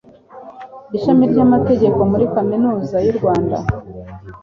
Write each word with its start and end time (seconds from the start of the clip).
ishami 0.97 1.23
ry'amategeko 1.31 1.99
muri 2.11 2.25
kaminuza 2.35 2.97
y'u 3.05 3.15
rwanda 3.17 3.57